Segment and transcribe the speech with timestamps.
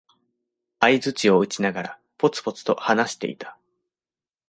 [0.79, 3.55] 相づちを打ちながら、ぽつぽつと話していた。